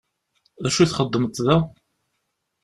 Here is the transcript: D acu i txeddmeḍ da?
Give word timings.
D 0.63 0.65
acu 0.67 0.79
i 0.81 0.85
txeddmeḍ 0.87 1.33
da? 1.45 1.57